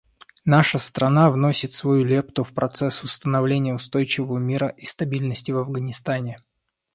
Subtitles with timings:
[0.45, 6.39] Наша страна вносит свою лепту в процесс установления устойчивого мира и стабильности в Афганистане.